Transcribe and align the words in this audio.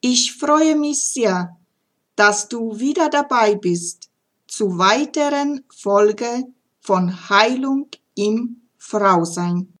Ich 0.00 0.36
freue 0.36 0.76
mich 0.76 1.00
sehr, 1.00 1.56
dass 2.16 2.48
du 2.48 2.78
wieder 2.78 3.10
dabei 3.10 3.54
bist 3.54 4.10
zu 4.46 4.78
weiteren 4.78 5.64
Folge 5.70 6.44
von 6.80 7.28
Heilung 7.28 7.88
im 8.14 8.68
Frausein. 8.78 9.76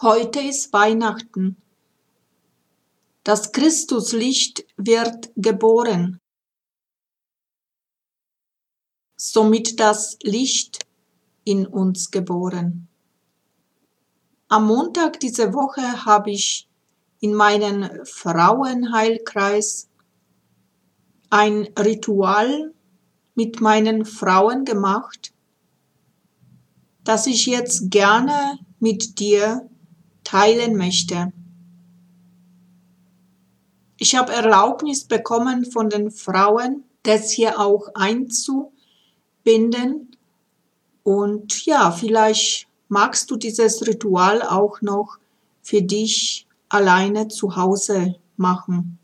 Heute 0.00 0.40
ist 0.40 0.72
Weihnachten 0.72 1.56
das 3.24 3.52
Christuslicht 3.52 4.66
wird 4.76 5.32
geboren. 5.34 6.20
Somit 9.18 9.80
das 9.80 10.18
Licht 10.22 10.86
in 11.44 11.66
uns 11.66 12.10
geboren. 12.10 12.88
Am 14.48 14.66
Montag 14.66 15.20
diese 15.20 15.54
Woche 15.54 16.04
habe 16.04 16.30
ich 16.30 16.68
in 17.20 17.34
meinen 17.34 18.04
Frauenheilkreis 18.04 19.88
ein 21.30 21.68
Ritual 21.78 22.72
mit 23.34 23.60
meinen 23.60 24.04
Frauen 24.04 24.64
gemacht, 24.64 25.32
das 27.02 27.26
ich 27.26 27.46
jetzt 27.46 27.90
gerne 27.90 28.58
mit 28.78 29.18
dir 29.18 29.68
teilen 30.22 30.76
möchte. 30.76 31.32
Ich 33.96 34.14
habe 34.14 34.32
Erlaubnis 34.32 35.04
bekommen 35.04 35.64
von 35.64 35.88
den 35.88 36.10
Frauen, 36.10 36.84
das 37.02 37.30
hier 37.30 37.58
auch 37.58 37.88
einzubinden. 37.94 40.10
Und 41.02 41.64
ja, 41.64 41.90
vielleicht 41.90 42.68
magst 42.94 43.28
du 43.28 43.36
dieses 43.36 43.84
Ritual 43.88 44.40
auch 44.40 44.80
noch 44.80 45.18
für 45.62 45.82
dich 45.82 46.46
alleine 46.68 47.26
zu 47.26 47.56
Hause 47.56 48.14
machen. 48.36 49.00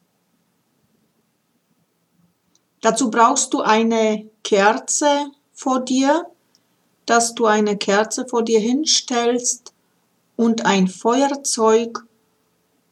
Dazu 2.80 3.10
brauchst 3.10 3.52
du 3.52 3.62
eine 3.62 4.30
Kerze 4.44 5.32
vor 5.52 5.80
dir, 5.80 6.26
dass 7.04 7.34
du 7.34 7.46
eine 7.46 7.76
Kerze 7.76 8.28
vor 8.28 8.44
dir 8.44 8.60
hinstellst 8.60 9.74
und 10.36 10.64
ein 10.64 10.86
Feuerzeug 10.86 12.06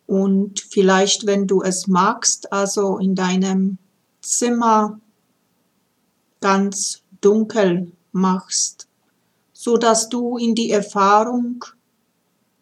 und 0.09 0.59
vielleicht, 0.59 1.27
wenn 1.27 1.47
du 1.47 1.63
es 1.63 1.87
magst, 1.87 2.53
also 2.53 2.99
in 2.99 3.15
deinem 3.15 3.79
Zimmer 4.21 4.99
ganz 6.41 7.03
dunkel 7.21 7.93
machst, 8.11 8.88
so 9.61 9.77
dass 9.77 10.09
du 10.09 10.39
in 10.39 10.55
die 10.55 10.71
Erfahrung 10.71 11.65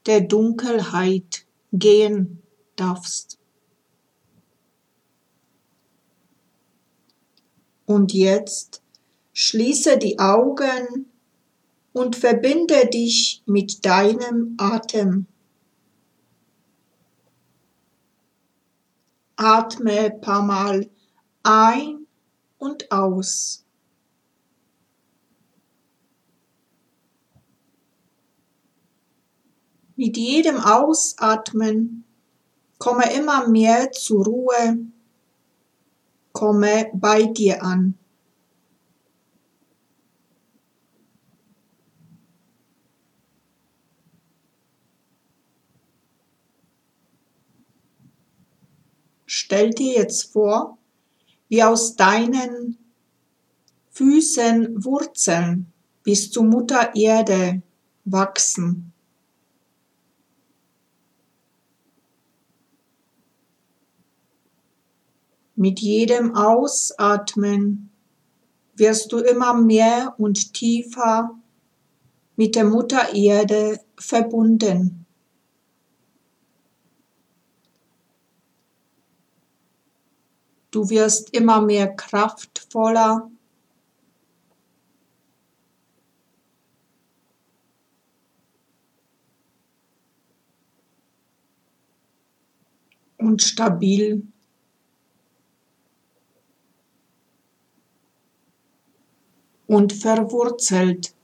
der 0.07 0.23
Dunkelheit 0.23 1.45
gehen 1.71 2.43
darfst. 2.75 3.39
Und 7.85 8.15
jetzt 8.15 8.83
schließe 9.35 9.99
die 9.99 10.19
Augen 10.19 11.11
und 11.93 12.17
verbinde 12.17 12.87
dich 12.87 13.43
mit 13.45 13.85
deinem 13.85 14.55
Atem. 14.57 15.27
Atme 19.37 20.13
paar 20.13 20.43
Mal 20.43 20.89
ein 21.43 22.07
und 22.57 22.91
aus. 22.91 23.66
Mit 29.97 30.19
jedem 30.19 30.59
Ausatmen 30.59 32.05
komme 32.79 33.11
immer 33.15 33.49
mehr 33.49 33.91
zur 33.93 34.27
Ruhe, 34.27 34.79
komme 36.33 36.91
bei 36.93 37.23
dir 37.25 37.63
an. 37.63 37.99
Stell 49.25 49.71
dir 49.71 49.95
jetzt 49.95 50.33
vor, 50.33 50.77
wie 51.49 51.63
aus 51.63 51.97
deinen 51.97 52.77
Füßen 53.91 54.85
Wurzeln 54.85 55.73
bis 56.03 56.31
zu 56.31 56.43
Mutter 56.43 56.95
Erde 56.95 57.63
wachsen. 58.05 58.93
Mit 65.59 65.81
jedem 65.81 66.37
Ausatmen 66.37 67.91
wirst 68.75 69.11
du 69.11 69.19
immer 69.19 69.55
mehr 69.55 70.15
und 70.19 70.53
tiefer 70.53 71.31
mit 72.37 72.55
der 72.55 72.67
Mutter 72.67 73.15
Erde 73.15 73.81
verbunden. 73.97 75.07
Du 80.71 80.91
wirst 80.91 81.33
immer 81.35 81.63
mehr 81.63 81.97
kraftvoller. 81.97 83.31
Und 93.17 93.41
stabil. 93.41 94.23
Und 99.77 99.93
verwurzelt. 99.93 101.15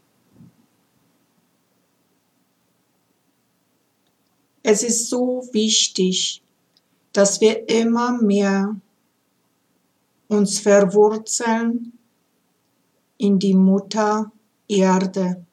Es 4.62 4.82
ist 4.82 5.08
so 5.08 5.48
wichtig, 5.52 6.42
dass 7.14 7.40
wir 7.40 7.66
immer 7.70 8.20
mehr 8.20 8.78
uns 10.28 10.58
verwurzeln 10.58 11.98
in 13.16 13.38
die 13.38 13.54
Mutter 13.54 14.30
Erde. 14.68 15.46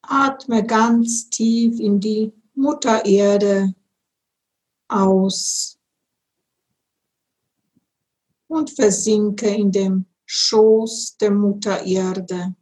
Atme 0.00 0.64
ganz 0.64 1.28
tief 1.28 1.78
in 1.78 2.00
die 2.00 2.32
Mutter 2.54 3.04
Erde 3.04 3.74
aus 4.88 5.79
und 8.50 8.68
versinke 8.68 9.48
in 9.48 9.70
dem 9.70 10.06
Schoß 10.26 11.16
der 11.18 11.30
Mutter 11.30 11.84
Erde. 11.84 12.56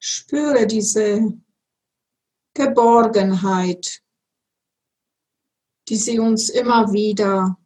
Spüre 0.00 0.66
diese 0.66 1.32
Geborgenheit, 2.54 4.02
die 5.88 5.96
sie 5.96 6.18
uns 6.18 6.48
immer 6.48 6.92
wieder 6.92 7.56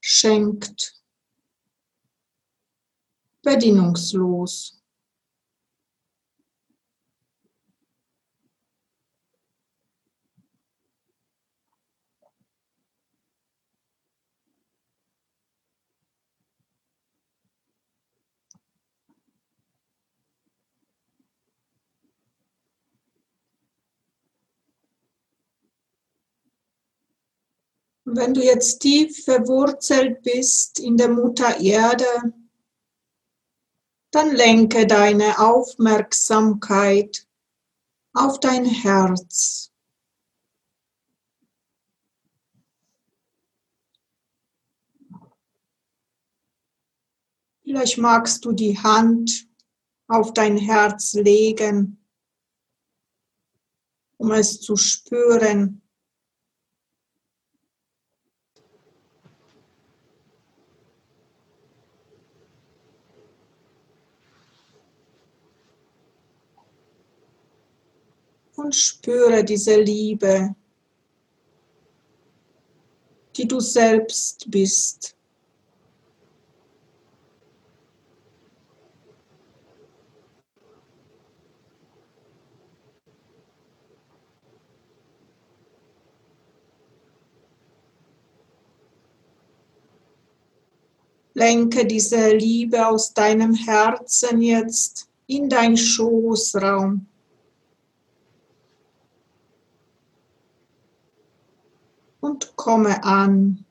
schenkt, 0.00 1.03
bedingungslos. 3.44 4.80
Wenn 28.06 28.34
du 28.34 28.44
jetzt 28.44 28.78
tief 28.78 29.24
verwurzelt 29.24 30.22
bist 30.22 30.78
in 30.78 30.96
der 30.96 31.08
Mutter 31.08 31.58
Erde, 31.58 32.04
dann 34.14 34.34
lenke 34.34 34.86
deine 34.86 35.38
Aufmerksamkeit 35.38 37.26
auf 38.12 38.38
dein 38.38 38.64
Herz. 38.64 39.72
Vielleicht 47.64 47.98
magst 47.98 48.44
du 48.44 48.52
die 48.52 48.78
Hand 48.78 49.48
auf 50.06 50.32
dein 50.32 50.58
Herz 50.58 51.14
legen, 51.14 52.04
um 54.16 54.30
es 54.30 54.60
zu 54.60 54.76
spüren. 54.76 55.83
Und 68.64 68.74
spüre 68.74 69.44
diese 69.44 69.78
Liebe, 69.78 70.54
die 73.36 73.46
du 73.46 73.60
selbst 73.60 74.50
bist. 74.50 75.14
Lenke 91.34 91.84
diese 91.84 92.30
Liebe 92.30 92.86
aus 92.86 93.12
deinem 93.12 93.52
Herzen 93.54 94.40
jetzt 94.40 95.06
in 95.26 95.50
dein 95.50 95.76
Schoßraum. 95.76 97.06
Und 102.24 102.56
komme 102.56 103.04
an 103.04 103.66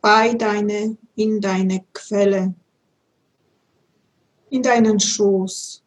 bei 0.00 0.34
deine, 0.34 0.98
in 1.14 1.40
deine 1.40 1.84
Quelle, 1.92 2.52
in 4.50 4.60
deinen 4.60 4.98
Schoß, 4.98 5.84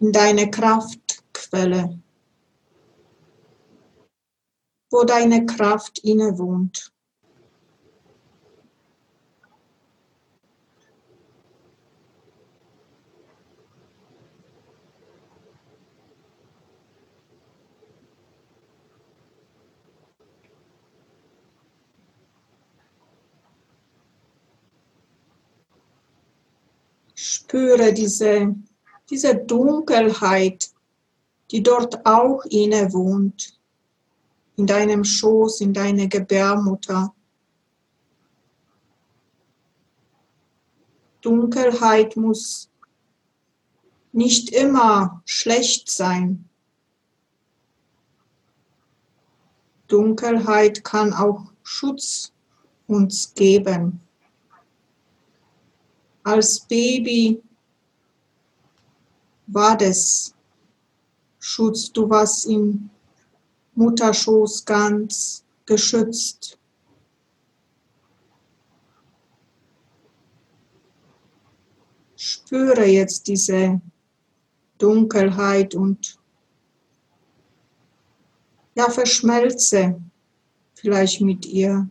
in 0.00 0.10
deine 0.10 0.50
Kraftquelle, 0.50 2.00
wo 4.90 5.04
deine 5.04 5.44
Kraft 5.44 5.98
innewohnt. 5.98 6.93
Spüre 27.54 27.92
diese, 27.92 28.52
diese 29.08 29.36
Dunkelheit, 29.36 30.70
die 31.52 31.62
dort 31.62 32.04
auch 32.04 32.44
inne 32.46 32.92
wohnt, 32.92 33.60
in 34.56 34.66
deinem 34.66 35.04
Schoß, 35.04 35.60
in 35.60 35.72
deiner 35.72 36.08
Gebärmutter. 36.08 37.14
Dunkelheit 41.20 42.16
muss 42.16 42.68
nicht 44.10 44.50
immer 44.50 45.22
schlecht 45.24 45.88
sein. 45.88 46.48
Dunkelheit 49.86 50.82
kann 50.82 51.12
auch 51.12 51.52
Schutz 51.62 52.32
uns 52.88 53.32
geben 53.34 54.03
als 56.24 56.60
Baby 56.60 57.40
war 59.46 59.76
das 59.76 60.34
Schutz. 61.38 61.92
Du 61.92 62.08
warst 62.08 62.46
im 62.46 62.90
Mutterschoß 63.74 64.64
ganz 64.64 65.44
geschützt. 65.66 66.58
Spüre 72.16 72.86
jetzt 72.86 73.28
diese 73.28 73.80
Dunkelheit 74.78 75.74
und 75.74 76.18
ja, 78.74 78.88
verschmelze 78.90 80.00
vielleicht 80.74 81.20
mit 81.20 81.44
ihr. 81.46 81.88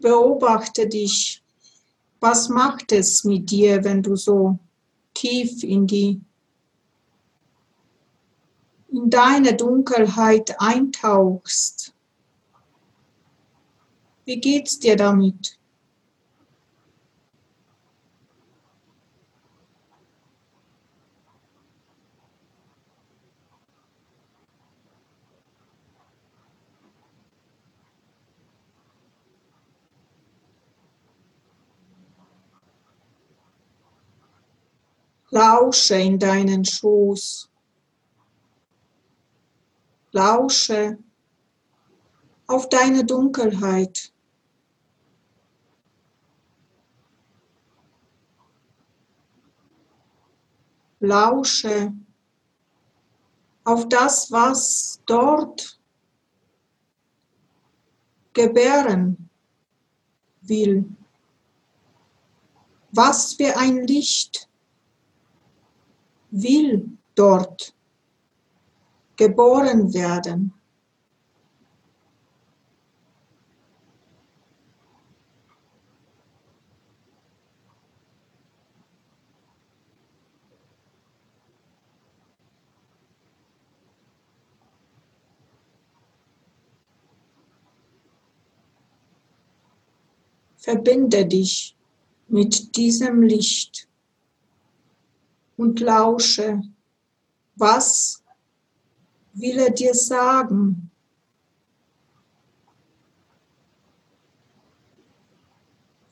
Beobachte 0.00 0.88
dich. 0.88 1.42
Was 2.20 2.48
macht 2.48 2.92
es 2.92 3.24
mit 3.24 3.50
dir, 3.50 3.82
wenn 3.84 4.02
du 4.02 4.16
so 4.16 4.58
tief 5.14 5.62
in 5.62 5.86
die 5.86 6.20
in 8.88 9.08
deine 9.08 9.54
Dunkelheit 9.54 10.60
eintauchst? 10.60 11.94
Wie 14.24 14.40
geht's 14.40 14.78
dir 14.78 14.96
damit? 14.96 15.59
Lausche 35.30 35.94
in 35.94 36.18
deinen 36.18 36.64
Schoß. 36.64 37.48
Lausche 40.10 40.98
auf 42.48 42.68
deine 42.68 43.04
Dunkelheit. 43.04 44.12
Lausche 50.98 51.92
auf 53.64 53.88
das, 53.88 54.32
was 54.32 55.00
dort 55.06 55.80
gebären 58.32 59.30
will. 60.42 60.84
Was 62.90 63.34
für 63.34 63.56
ein 63.56 63.86
Licht 63.86 64.49
will 66.30 66.86
dort 67.14 67.74
geboren 69.16 69.92
werden. 69.92 70.54
Verbinde 90.56 91.26
dich 91.26 91.76
mit 92.28 92.76
diesem 92.76 93.22
Licht 93.22 93.89
und 95.60 95.78
lausche, 95.80 96.62
was 97.54 98.22
will 99.34 99.58
er 99.58 99.70
dir 99.70 99.92
sagen? 99.92 100.90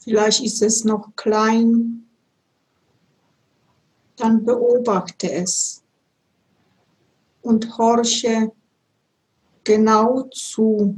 Vielleicht 0.00 0.42
ist 0.42 0.60
es 0.60 0.84
noch 0.84 1.16
klein, 1.16 2.06
dann 4.16 4.44
beobachte 4.44 5.32
es 5.32 5.82
und 7.40 7.78
horche 7.78 8.52
genau 9.64 10.24
zu. 10.30 10.94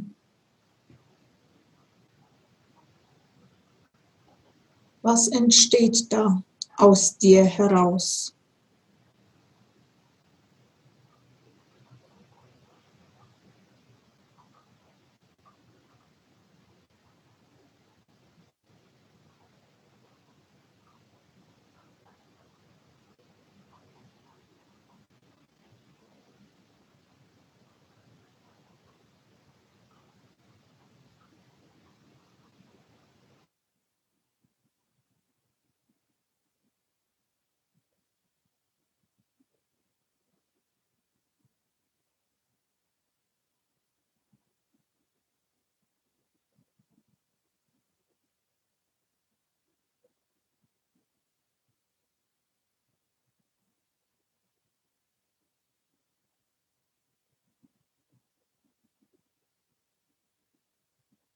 Was 5.03 5.29
entsteht 5.29 6.13
da 6.13 6.43
aus 6.79 7.17
dir 7.17 7.45
heraus? 7.45 8.35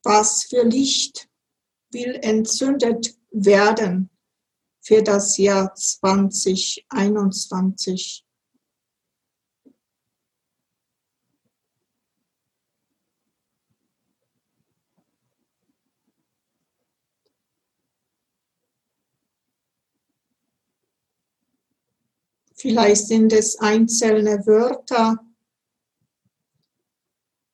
Was 0.05 0.45
für 0.45 0.63
Licht 0.65 1.29
will 1.91 2.19
entzündet 2.21 3.17
werden 3.31 4.11
für 4.83 5.03
das 5.03 5.39
Jahr 5.39 5.75
2021? 5.75 8.23
Vielleicht 22.57 23.07
sind 23.07 23.33
es 23.33 23.59
einzelne 23.59 24.47
Wörter 24.47 25.19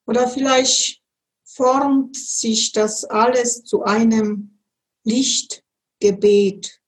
oder 0.05 0.29
vielleicht 0.29 1.00
formt 1.55 2.17
sich 2.17 2.73
das 2.73 3.05
alles 3.05 3.65
zu 3.65 3.83
einem 3.83 4.61
Lichtgebet. 5.05 6.81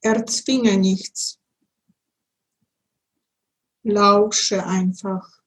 Erzwinge 0.00 0.78
nichts. 0.78 1.40
Lausche 3.82 4.64
einfach. 4.64 5.42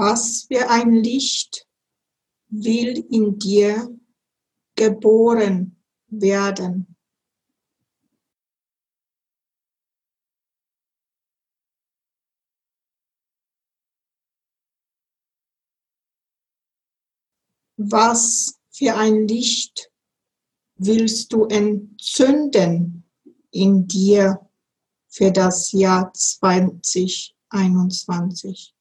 Was 0.00 0.44
für 0.44 0.70
ein 0.70 0.92
Licht 0.92 1.66
will 2.50 3.04
in 3.10 3.36
dir 3.40 3.98
geboren 4.76 5.76
werden? 6.06 6.94
Was 17.76 18.56
für 18.70 18.94
ein 18.94 19.26
Licht 19.26 19.90
willst 20.76 21.32
du 21.32 21.46
entzünden 21.46 23.02
in 23.50 23.88
dir 23.88 24.48
für 25.08 25.32
das 25.32 25.72
Jahr 25.72 26.12
2021? 26.14 28.77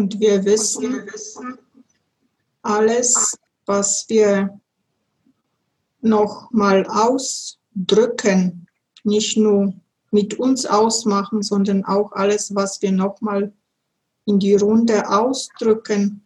Und 0.00 0.18
wir 0.18 0.42
wissen, 0.46 1.06
alles 2.62 3.38
was 3.66 4.08
wir 4.08 4.58
noch 6.00 6.50
mal 6.52 6.86
ausdrücken, 6.86 8.66
nicht 9.04 9.36
nur 9.36 9.74
mit 10.10 10.38
uns 10.38 10.64
ausmachen, 10.64 11.42
sondern 11.42 11.84
auch 11.84 12.12
alles, 12.12 12.54
was 12.54 12.80
wir 12.80 12.92
noch 12.92 13.20
mal 13.20 13.52
in 14.24 14.38
die 14.38 14.54
Runde 14.54 15.06
ausdrücken, 15.06 16.24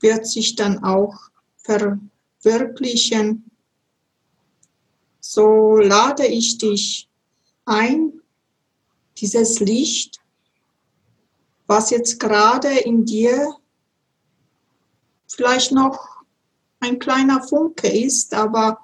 wird 0.00 0.26
sich 0.26 0.56
dann 0.56 0.82
auch 0.82 1.14
verwirklichen. 1.58 3.52
So 5.20 5.76
lade 5.76 6.26
ich 6.26 6.58
dich 6.58 7.08
ein, 7.66 8.20
dieses 9.18 9.60
Licht, 9.60 10.23
was 11.66 11.90
jetzt 11.90 12.20
gerade 12.20 12.68
in 12.68 13.04
dir 13.04 13.56
vielleicht 15.26 15.72
noch 15.72 16.22
ein 16.80 16.98
kleiner 16.98 17.42
Funke 17.42 17.88
ist, 17.88 18.34
aber 18.34 18.78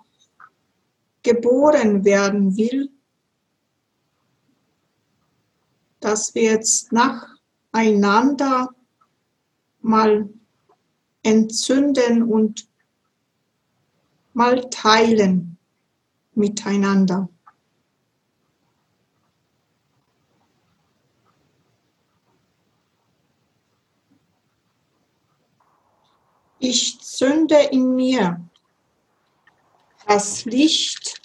geboren 1.22 2.04
werden 2.04 2.56
will, 2.56 2.90
dass 6.00 6.34
wir 6.34 6.44
jetzt 6.44 6.90
nacheinander 6.92 8.70
mal 9.82 10.28
entzünden 11.22 12.22
und 12.22 12.68
mal 14.32 14.68
teilen 14.70 15.58
miteinander. 16.34 17.28
Ich 26.62 27.00
zünde 27.00 27.56
in 27.72 27.94
mir 27.96 28.38
das 30.06 30.44
Licht 30.44 31.18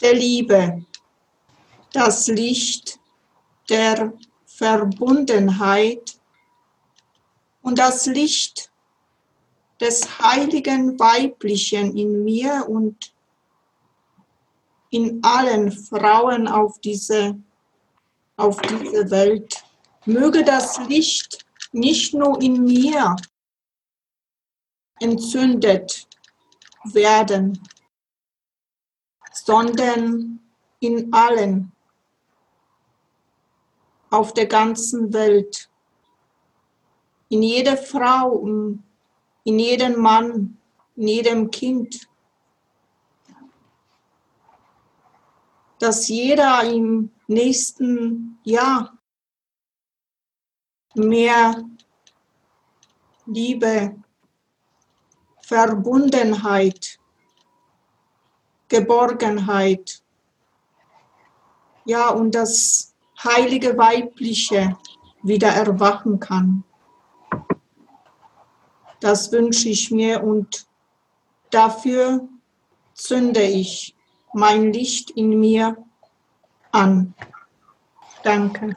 der 0.00 0.14
Liebe, 0.14 0.84
das 1.92 2.28
Licht 2.28 3.00
der 3.68 4.12
Verbundenheit 4.46 6.16
und 7.62 7.80
das 7.80 8.06
Licht 8.06 8.70
des 9.80 10.20
heiligen 10.20 10.96
Weiblichen 11.00 11.96
in 11.96 12.22
mir 12.22 12.66
und 12.68 13.12
in 14.90 15.18
allen 15.24 15.72
Frauen 15.72 16.46
auf 16.46 16.80
diese, 16.82 17.36
auf 18.36 18.60
diese 18.60 19.10
Welt. 19.10 19.64
Möge 20.04 20.44
das 20.44 20.78
Licht 20.86 21.47
nicht 21.72 22.14
nur 22.14 22.40
in 22.40 22.64
mir 22.64 23.16
entzündet 25.00 26.08
werden, 26.84 27.60
sondern 29.32 30.40
in 30.80 31.12
allen 31.12 31.72
auf 34.10 34.32
der 34.32 34.46
ganzen 34.46 35.12
Welt, 35.12 35.68
in 37.28 37.42
jeder 37.42 37.76
Frau, 37.76 38.46
in 39.44 39.58
jedem 39.58 40.00
Mann, 40.00 40.58
in 40.96 41.08
jedem 41.08 41.50
Kind, 41.50 42.08
dass 45.78 46.08
jeder 46.08 46.64
im 46.64 47.10
nächsten 47.26 48.38
Jahr 48.44 48.97
mehr 50.94 51.64
Liebe, 53.26 53.96
Verbundenheit, 55.42 56.98
Geborgenheit, 58.68 60.02
ja, 61.84 62.10
und 62.10 62.34
das 62.34 62.94
heilige 63.22 63.76
Weibliche 63.78 64.76
wieder 65.22 65.48
erwachen 65.48 66.20
kann. 66.20 66.64
Das 69.00 69.32
wünsche 69.32 69.68
ich 69.68 69.90
mir 69.90 70.22
und 70.22 70.66
dafür 71.50 72.28
zünde 72.94 73.42
ich 73.42 73.94
mein 74.32 74.72
Licht 74.72 75.10
in 75.10 75.40
mir 75.40 75.76
an. 76.72 77.14
Danke. 78.22 78.76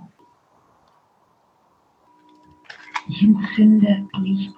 Ich 3.12 3.22
entzünde 3.24 4.08
Licht 4.20 4.56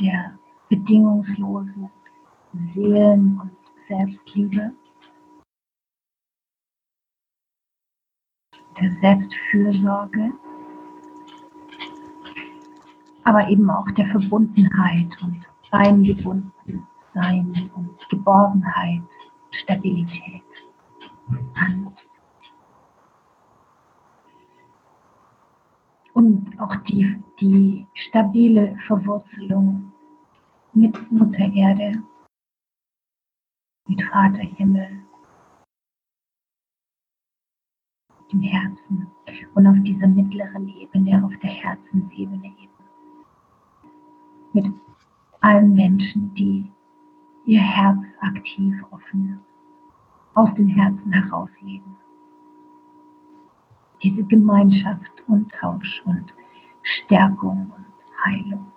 der 0.00 0.38
bedingungslosen 0.70 1.90
Seelen- 2.72 3.38
und 3.38 3.50
Selbstliebe, 3.86 4.72
der 8.80 8.90
Selbstfürsorge, 9.02 10.32
aber 13.24 13.48
eben 13.50 13.68
auch 13.68 13.90
der 13.90 14.06
Verbundenheit 14.06 15.22
und 15.22 15.44
eingebunden 15.70 16.86
sein 17.12 17.70
und 17.76 18.08
Geborgenheit, 18.08 19.02
Stabilität 19.50 20.42
an. 21.54 21.94
Und 26.14 26.58
auch 26.60 26.74
die, 26.86 27.22
die 27.40 27.86
stabile 27.94 28.76
Verwurzelung 28.86 29.92
mit 30.72 31.12
Mutter 31.12 31.52
Erde, 31.52 32.02
mit 33.88 34.02
Vater 34.02 34.38
Himmel, 34.38 35.02
im 38.32 38.40
Herzen 38.40 39.06
und 39.54 39.66
auf 39.66 39.76
dieser 39.82 40.08
mittleren 40.08 40.68
Ebene, 40.68 41.24
auf 41.24 41.32
der 41.42 41.50
Herzensebene 41.50 42.46
eben. 42.46 42.72
Mit 44.52 44.66
allen 45.40 45.74
Menschen, 45.74 46.32
die 46.34 46.70
ihr 47.44 47.60
Herz 47.60 48.00
aktiv 48.20 48.74
offen 48.90 49.40
aus 50.34 50.52
dem 50.54 50.68
Herzen 50.68 51.12
heraus 51.12 51.50
leben 51.60 51.96
diese 54.04 54.22
Gemeinschaft 54.24 55.12
und 55.28 55.50
Tausch 55.52 56.02
und 56.04 56.26
Stärkung 56.82 57.72
und 57.74 57.86
Heilung. 58.24 58.70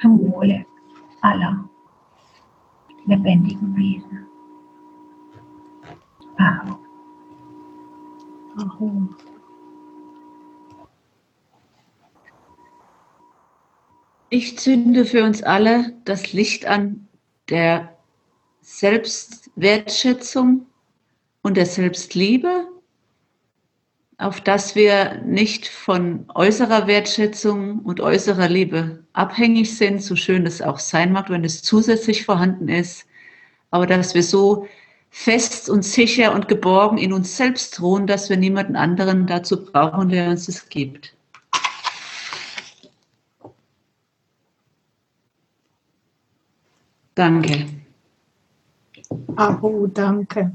Zum 0.00 0.20
Wohle 0.20 0.64
aller 1.22 1.68
lebendigen 3.06 3.74
Wesen. 3.76 4.26
Aho. 6.38 6.78
Aho. 8.58 9.08
Ich 14.28 14.58
zünde 14.58 15.04
für 15.04 15.24
uns 15.24 15.42
alle 15.42 15.94
das 16.04 16.32
Licht 16.32 16.66
an 16.66 17.08
der 17.48 17.95
Selbstwertschätzung 18.66 20.66
und 21.42 21.56
der 21.56 21.66
Selbstliebe, 21.66 22.66
auf 24.18 24.40
dass 24.40 24.74
wir 24.74 25.22
nicht 25.24 25.68
von 25.68 26.24
äußerer 26.34 26.88
Wertschätzung 26.88 27.78
und 27.78 28.00
äußerer 28.00 28.48
Liebe 28.48 29.04
abhängig 29.12 29.76
sind, 29.76 30.02
so 30.02 30.16
schön 30.16 30.44
es 30.46 30.60
auch 30.60 30.80
sein 30.80 31.12
mag, 31.12 31.30
wenn 31.30 31.44
es 31.44 31.62
zusätzlich 31.62 32.24
vorhanden 32.24 32.68
ist, 32.68 33.06
aber 33.70 33.86
dass 33.86 34.14
wir 34.14 34.24
so 34.24 34.66
fest 35.10 35.70
und 35.70 35.84
sicher 35.84 36.34
und 36.34 36.48
geborgen 36.48 36.98
in 36.98 37.12
uns 37.12 37.36
selbst 37.36 37.80
ruhen, 37.80 38.08
dass 38.08 38.30
wir 38.30 38.36
niemanden 38.36 38.74
anderen 38.74 39.28
dazu 39.28 39.64
brauchen, 39.64 40.08
der 40.08 40.30
uns 40.30 40.48
es 40.48 40.68
gibt. 40.68 41.14
Danke. 47.14 47.85
Aho, 49.36 49.86
danke. 49.86 50.52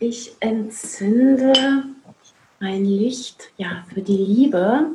Ich 0.00 0.36
entzünde 0.40 1.52
ein 2.60 2.84
Licht 2.84 3.52
ja, 3.56 3.84
für 3.92 4.00
die 4.00 4.16
Liebe 4.16 4.86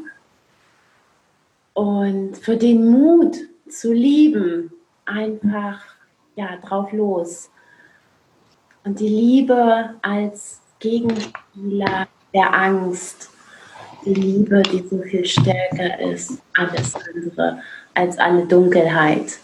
und 1.74 2.38
für 2.38 2.56
den 2.56 2.90
Mut 2.90 3.38
zu 3.68 3.92
lieben. 3.92 4.72
Einfach 5.06 5.84
ja, 6.36 6.56
drauf 6.58 6.92
los. 6.94 7.50
Und 8.86 9.00
die 9.00 9.10
Liebe 9.10 9.96
als 10.02 10.62
Gegenspieler 10.80 12.08
der 12.34 12.54
Angst 12.54 13.33
die 14.06 14.14
Liebe, 14.14 14.62
die 14.64 14.84
so 14.90 15.02
viel 15.02 15.26
stärker 15.26 16.00
ist, 16.00 16.42
alles 16.56 16.94
andere 16.96 17.62
als 17.94 18.18
alle 18.18 18.46
Dunkelheit. 18.46 19.40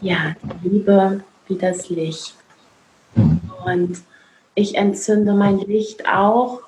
Ja, 0.00 0.34
die 0.42 0.68
Liebe 0.68 1.22
wie 1.46 1.56
das 1.56 1.88
Licht. 1.88 2.34
Und 3.64 4.02
ich 4.54 4.76
entzünde 4.76 5.32
mein 5.34 5.58
Licht 5.58 6.08
auch 6.08 6.60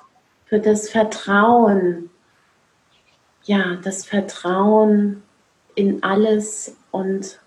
für 0.45 0.59
das 0.59 0.89
Vertrauen. 0.89 2.09
Ja, 3.43 3.75
das 3.83 4.05
Vertrauen 4.05 5.21
in 5.75 6.01
alles 6.03 6.75
und 6.91 7.39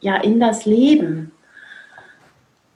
ja, 0.00 0.16
in 0.16 0.40
das 0.40 0.64
Leben. 0.64 1.32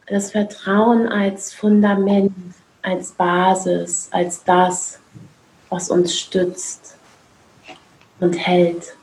Das 0.06 0.32
Vertrauen 0.32 1.08
als 1.08 1.54
Fundament, 1.54 2.34
als 2.82 3.12
Basis, 3.12 4.08
als 4.10 4.44
das, 4.44 5.00
was 5.74 5.90
uns 5.90 6.16
stützt 6.16 6.96
und 8.20 8.34
hält. 8.34 8.96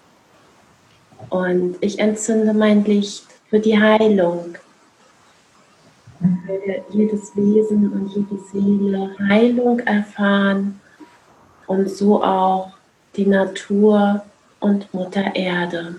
Und 1.29 1.75
ich 1.81 1.99
entzünde 1.99 2.53
mein 2.53 2.85
Licht 2.85 3.25
für 3.49 3.59
die 3.59 3.77
Heilung. 3.77 4.55
Für 6.45 6.83
jedes 6.91 7.35
Wesen 7.35 7.91
und 7.91 8.07
jede 8.15 8.41
Seele 8.51 9.15
Heilung 9.27 9.79
erfahren 9.79 10.79
und 11.67 11.89
so 11.89 12.23
auch 12.23 12.71
die 13.17 13.25
Natur 13.25 14.23
und 14.61 14.93
Mutter 14.93 15.35
Erde. 15.35 15.95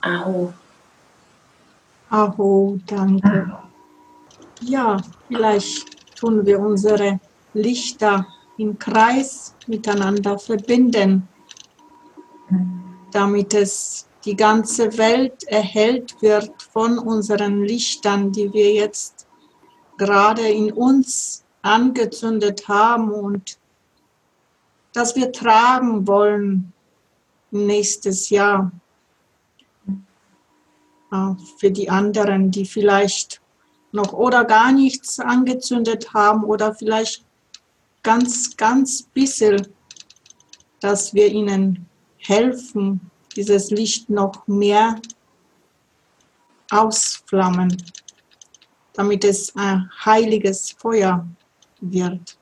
Aho. 0.00 0.52
Aho, 2.10 2.80
danke. 2.86 3.58
Ja, 4.62 4.96
vielleicht 5.28 6.16
tun 6.16 6.44
wir 6.44 6.58
unsere 6.58 7.20
Lichter 7.54 8.26
im 8.58 8.78
Kreis 8.78 9.54
miteinander 9.66 10.38
verbinden, 10.38 11.28
damit 13.12 13.54
es 13.54 14.08
die 14.24 14.36
ganze 14.36 14.96
Welt 14.98 15.44
erhellt 15.44 16.20
wird 16.20 16.62
von 16.62 16.98
unseren 16.98 17.62
Lichtern, 17.62 18.32
die 18.32 18.52
wir 18.52 18.72
jetzt 18.72 19.26
gerade 19.98 20.48
in 20.48 20.72
uns 20.72 21.44
angezündet 21.62 22.68
haben 22.68 23.10
und 23.10 23.58
das 24.92 25.14
wir 25.14 25.30
tragen 25.32 26.06
wollen 26.06 26.72
nächstes 27.50 28.30
Jahr. 28.30 28.72
Äh, 31.12 31.34
für 31.58 31.70
die 31.70 31.88
anderen, 31.88 32.50
die 32.50 32.64
vielleicht 32.64 33.40
noch 33.92 34.12
oder 34.12 34.44
gar 34.44 34.72
nichts 34.72 35.20
angezündet 35.20 36.12
haben 36.12 36.44
oder 36.44 36.74
vielleicht 36.74 37.25
ganz, 38.06 38.56
ganz 38.56 39.02
bisschen, 39.02 39.66
dass 40.78 41.12
wir 41.12 41.26
ihnen 41.26 41.88
helfen, 42.18 43.00
dieses 43.34 43.72
Licht 43.72 44.08
noch 44.08 44.46
mehr 44.46 45.00
ausflammen, 46.70 47.76
damit 48.92 49.24
es 49.24 49.54
ein 49.56 49.90
heiliges 50.04 50.70
Feuer 50.70 51.26
wird. 51.80 52.38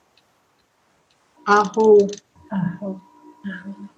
Aho. 1.46 2.08
Aho. 2.50 3.00
Aho. 3.46 3.88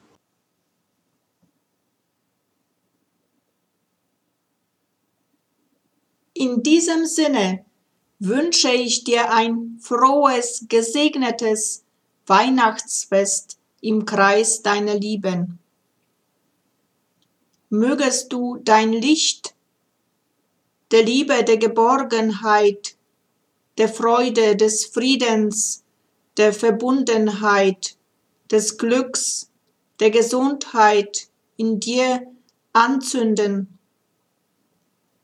In 6.34 6.62
diesem 6.62 7.06
Sinne 7.06 7.64
wünsche 8.18 8.70
ich 8.70 9.04
dir 9.04 9.32
ein 9.32 9.78
frohes, 9.80 10.66
gesegnetes 10.68 11.84
Weihnachtsfest 12.26 13.58
im 13.80 14.04
Kreis 14.04 14.62
deiner 14.62 14.94
Lieben. 14.94 15.58
Mögest 17.68 18.32
du 18.32 18.58
dein 18.62 18.92
Licht 18.92 19.54
der 20.92 21.02
Liebe, 21.02 21.44
der 21.44 21.56
Geborgenheit, 21.58 22.96
der 23.76 23.88
Freude, 23.88 24.56
des 24.56 24.86
Friedens, 24.86 25.84
der 26.36 26.52
Verbundenheit, 26.52 27.96
des 28.50 28.78
Glücks, 28.78 29.50
der 30.00 30.10
Gesundheit 30.10 31.28
in 31.56 31.80
dir 31.80 32.22
anzünden 32.72 33.78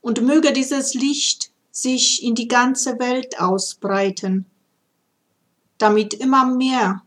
und 0.01 0.23
möge 0.23 0.53
dieses 0.53 0.95
Licht 0.95 1.52
sich 1.73 2.23
in 2.23 2.35
die 2.35 2.47
ganze 2.47 2.99
Welt 3.01 3.41
ausbreiten, 3.41 4.47
damit 5.79 6.15
immer 6.15 6.47
mehr 6.47 7.03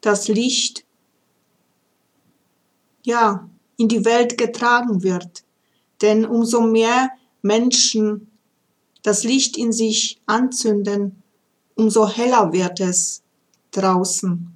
das 0.00 0.26
Licht 0.26 0.84
ja 3.04 3.48
in 3.76 3.88
die 3.88 4.04
Welt 4.04 4.38
getragen 4.38 5.02
wird. 5.02 5.44
Denn 6.00 6.24
umso 6.24 6.60
mehr 6.62 7.10
Menschen 7.42 8.30
das 9.02 9.22
Licht 9.22 9.56
in 9.56 9.72
sich 9.72 10.20
anzünden, 10.26 11.22
umso 11.74 12.08
heller 12.08 12.52
wird 12.52 12.80
es 12.80 13.22
draußen. 13.70 14.55